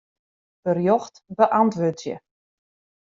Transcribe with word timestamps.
Berjocht 0.63 1.21
beäntwurdzje. 1.37 2.15